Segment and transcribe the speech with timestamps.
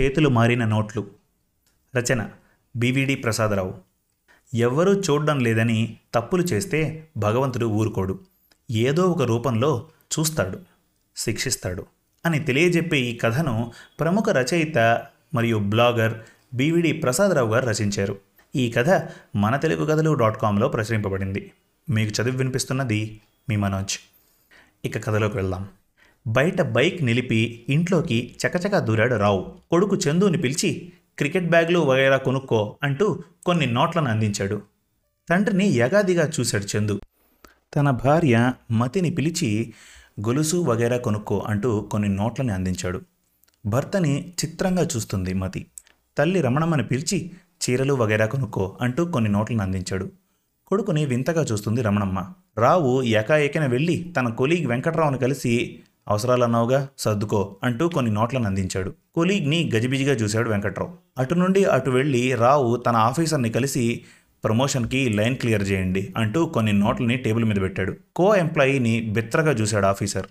[0.00, 1.06] చేతులు మారిన నోట్లు.
[1.96, 2.30] రచన
[2.76, 3.74] బివిడి ప్రసాదరావు.
[4.54, 8.20] ఎవ్వరూ చూడడం లేదని తప్పులు చేస్తే భగవంతుడు ఊరుకోడు.
[8.70, 9.88] ఏదో ఒక రూపంలో
[10.18, 10.58] చూస్తాడు
[11.16, 11.86] శిక్షిస్తాడు
[12.26, 16.14] అని తెలియజెప్పే ఈ కథను ప్రముఖ రచయిత మరియు బ్లాగర్
[16.54, 18.18] బివిడి ప్రసాదరావు గారు రచించారు.
[18.56, 21.52] ఈ కథ మన తెలుగు కథలు డాట్ కామ్లో ప్రచురింపబడింది.
[21.90, 23.98] మీకు చదివి వినిపిస్తున్నది మీ మనోజ్.
[24.84, 25.68] ఇక కథలోకి వెళ్దాం.
[26.26, 29.56] బయట బైక్ నిలిపి ఇంట్లోకి చకచకా దూరాడు రావు.
[29.70, 34.62] కొడుకు చందుని పిలిచి క్రికెట్ బ్యాగులు వగైరా కొనుక్కో అంటూ కొన్ని నోట్లను అందించాడు.
[35.28, 37.00] తండ్రిని యగాదిగా చూశాడు చందు.
[37.76, 39.74] తన భార్య మతిని పిలిచి
[40.20, 43.00] గొలుసు వగైరా కొనుక్కో అంటూ కొన్ని నోట్లని అందించాడు.
[43.66, 45.66] భర్తని చిత్రంగా చూస్తుంది మతి.
[46.18, 47.30] తల్లి రమణమ్మని పిలిచి
[47.62, 50.10] చీరలు వగైరా కొనుక్కో అంటూ కొన్ని నోట్లను అందించాడు.
[50.66, 52.32] కొడుకుని వింతగా చూస్తుంది రమణమ్మ.
[52.58, 58.94] రావు ఏకాఏకిన వెళ్ళి తన కొలీగ్ వెంకట్రావును కలిసి అవసరాలన్నావుగా సర్దుకో అంటూ కొన్ని నోట్లను అందించాడు.
[59.14, 60.92] కొలీగ్ని గజిబిజిగా చూశాడు వెంకట్రావు.
[61.18, 64.00] అటు నుండి అటు వెళ్ళి రావు తన ఆఫీసర్ని కలిసి
[64.44, 67.96] ప్రమోషన్కి లైన్ క్లియర్ చేయండి అంటూ కొన్ని నోట్లని టేబుల్ మీద పెట్టాడు.
[68.16, 70.26] కో ఎంప్లాయీని బిత్రగా చూశాడు ఆఫీసర్.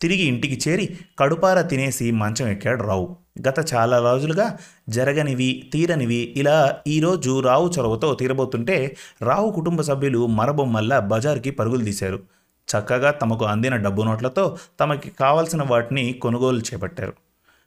[0.00, 3.16] తిరిగి ఇంటికి చేరి కడుపార తినేసి మంచం ఎక్కాడు రావు.
[3.48, 4.58] గత చాలా రోజులుగా
[4.88, 12.20] జరగనివి తీరనివి ఇలా ఈరోజు రావు చొరవతో తీరబోతుంటే రావు కుటుంబ సభ్యులు మరబొమ్మల్లా బజార్కి పరుగులు తీశారు.
[12.66, 17.12] చక్కగా తమకు అందిన డబ్బు నోట్లతో తమకి కావలసిన వాటిని కొనుగోలు చేపట్టారు.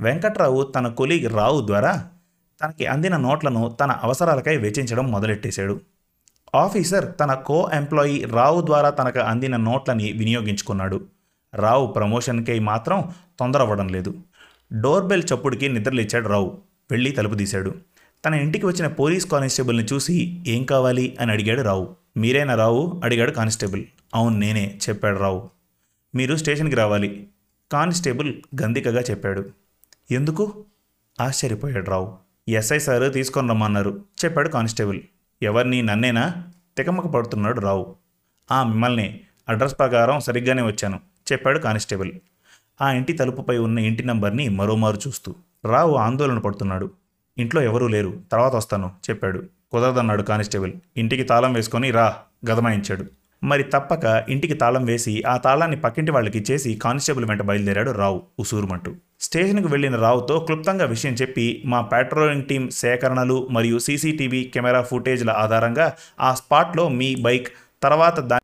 [0.02, 2.08] వెంకట్రావు తన కొలీగ్ రావు ద్వారా
[2.64, 5.82] తనకి అందిన నోట్లను తన అవసరాలకై వెచ్చించడం మొదలెట్టేశాడు.
[6.56, 11.02] ఆఫీసర్ తన కో ఎంప్లాయీ రావు ద్వారా తనకు అందిన నోట్లని వినియోగించుకున్నాడు.
[11.56, 14.14] రావు ప్రమోషన్కై మాత్రం తొందరవ్వడం లేదు.
[14.74, 16.58] డోర్ బెల్ చప్పుడుకి నిద్రలేచాడు రావు.
[16.92, 17.76] వెళ్ళి తలుపు తీశాడు.
[18.26, 21.18] తన ఇంటికి వచ్చిన పోలీస్ కానిస్టేబుల్ని చూసి ఏం కావాలి?
[21.20, 21.96] అని అడిగాడు రావు.
[22.18, 23.02] మీరేనా రావు?
[23.04, 23.86] అడిగాడు కానిస్టేబుల్.
[24.16, 25.50] అవును నేనే చెప్పాడు రావు.
[26.16, 27.28] మీరు స్టేషన్కి రావాలి.
[27.72, 29.50] కానిస్టేబుల్ గందికగా చెప్పాడు.
[30.12, 30.66] ఎందుకు?
[31.22, 32.18] ఆశ్చర్యపోయాడు రావు.
[32.50, 34.06] ఎస్ఐ సార్ తీసుకొని రమ్మన్నారు.
[34.26, 35.02] చెప్పాడు కానిస్టేబుల్.
[35.42, 35.82] ఎవరిని?
[35.82, 36.48] నన్నేనా?
[36.78, 37.96] తికమక పడుతున్నాడు రావు.
[38.52, 39.22] ఆ మిమ్మల్ని.
[39.50, 41.00] అడ్రస్ ప్రకారం సరిగ్గానే వచ్చాను.
[41.32, 42.12] చెప్పాడు కానిస్టేబుల్.
[42.82, 45.36] ఆ ఇంటి తలుపుపై ఉన్న ఇంటి నంబర్ని మరోమారు చూస్తూ.
[45.66, 46.92] రావు ఆందోళన పడుతున్నాడు.
[47.38, 48.22] ఇంట్లో ఎవరూ లేరు.
[48.32, 49.44] తర్వాత వస్తాను చెప్పాడు.
[49.72, 50.74] కుదరదన్నాడు కానిస్టేబుల్.
[50.98, 52.16] ఇంటికి తాళం వేసుకొని రా
[52.50, 53.06] గదమాయించాడు.
[53.44, 58.96] మరి తప్పక ఇంటికి తాళం వేసి ఆ తాళాన్ని పక్కింటి వాళ్ళకి ఇచ్చేసి కానిస్టేబుల్ వెంట బయలుదేరాడు రావు ఉసూరుమంటూ.
[59.22, 65.96] స్టేషన్కు వెళ్ళిన రావుతో క్లుప్తంగా విషయం చెప్పి మా పెట్రోలింగ్ టీం సేకరణలు మరియు సీసీటీవీ కెమెరా ఫుటేజ్ల ఆధారంగా
[66.20, 67.48] ఆ స్పాట్లో మీ బైక్
[67.84, 68.40] తర్వాత దా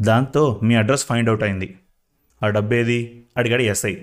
[0.00, 1.78] దాంతో మీ అడ్రస్ ఫైండ్ అవుట్ అయింది.
[2.44, 3.24] ఆ డబ్బేది?
[3.36, 3.96] అడిగాడు ఎస్ఐ.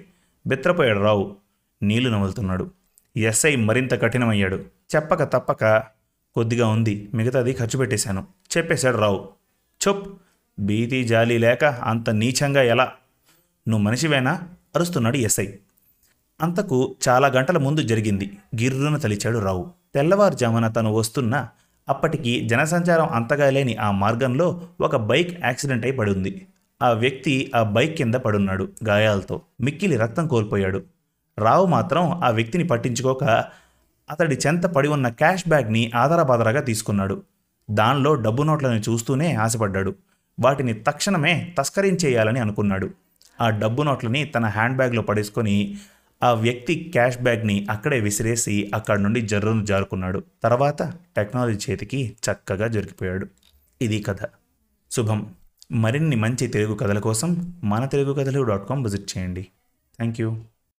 [0.48, 1.36] బిత్రపోయాడు రావు.
[1.84, 2.72] నీళ్ళు నములుతున్నాడు.
[3.18, 4.60] ఎస్ఐ మరింత కఠినమయ్యాడు.
[4.96, 5.84] చెప్పక తప్పక
[6.36, 8.28] కొద్దిగా ఉంది మిగతాది ఖర్చు పెట్టేశాను
[8.58, 9.30] చెప్పేశాడు రావు.
[9.82, 10.20] చొప్!
[10.60, 12.92] భీతి జాలి లేక అంత నీచంగా ఎలా?
[13.68, 14.40] నువ్వు మనిషివేనా?
[14.76, 15.48] అరుస్తున్నాడు ఎస్ఐ.
[16.42, 18.38] అంతకు చాలా గంటల ముందు జరిగింది.
[18.62, 19.72] గిర్రున తలిచాడు రావు.
[19.96, 21.48] తెల్లవారుజామున తను వస్తున్న
[21.90, 26.48] అప్పటికి జనసంచారం అంతగా లేని ఆ మార్గంలో ఒక బైక్ యాక్సిడెంట్ అయి పడుంది.
[26.82, 29.42] ఆ వ్యక్తి ఆ బైక్ కింద పడున్నాడు గాయాలతో.
[29.62, 30.84] మిక్కిలి రక్తం కోల్పోయాడు.
[31.40, 33.24] రావు మాత్రం ఆ వ్యక్తిని పట్టించుకోక
[34.10, 37.24] అతడి చెంత పడి ఉన్న క్యాష్ బ్యాగ్ని ఆధారబాదరాగా తీసుకున్నాడు.
[37.72, 39.96] దానిలో డబ్బు నోట్లను చూస్తూనే ఆశపడ్డాడు.
[40.40, 42.90] వాటిని తక్షణమే తస్కరించేయాలని అనుకున్నాడు.
[43.42, 45.78] ఆ డబ్బు నోట్లని తన హ్యాండ్ బ్యాగ్లో పడేసుకొని
[46.24, 50.24] ఆ వ్యక్తి క్యాష్ బ్యాగ్ని అక్కడే విసిరేసి అక్కడి నుండి జర్రును జారుకున్నాడు.
[50.44, 50.84] తర్వాత
[51.16, 53.28] టెక్నాలజీ చేతికి చక్కగా జరిగిపోయాడు.
[53.82, 54.18] ఇది కథ.
[54.92, 55.34] శుభం.
[55.72, 59.42] మరిన్ని మంచి తెలుగు కథల కోసం మన తెలుగు కథలు డాట్ కామ్ విజిట్ చేయండి.
[59.98, 60.38] Thank you